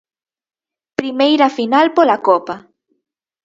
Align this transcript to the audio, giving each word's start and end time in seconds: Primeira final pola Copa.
Primeira 0.99 1.47
final 1.57 1.85
pola 1.95 2.17
Copa. 2.27 2.55